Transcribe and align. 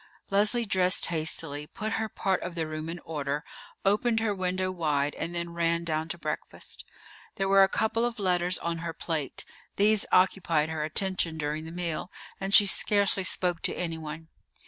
Leslie 0.31 0.65
dressed 0.65 1.05
hastily, 1.05 1.67
put 1.67 1.91
her 1.91 2.09
part 2.09 2.41
of 2.41 2.55
the 2.55 2.65
room 2.65 2.89
in 2.89 2.97
order, 3.05 3.43
opened 3.85 4.19
her 4.19 4.33
window 4.33 4.71
wide, 4.71 5.13
and 5.13 5.35
then 5.35 5.53
ran 5.53 5.83
down 5.83 6.07
to 6.09 6.17
breakfast. 6.17 6.83
There 7.35 7.47
were 7.47 7.61
a 7.61 7.69
couple 7.69 8.03
of 8.03 8.17
letters 8.17 8.57
on 8.57 8.79
her 8.79 8.93
plate. 8.93 9.45
These 9.75 10.07
occupied 10.11 10.69
her 10.69 10.83
attention 10.83 11.37
during 11.37 11.65
the 11.65 11.71
meal, 11.71 12.11
and 12.39 12.51
she 12.51 12.65
scarcely 12.65 13.23
spoke 13.23 13.61
to 13.61 13.75
anyone. 13.77 14.29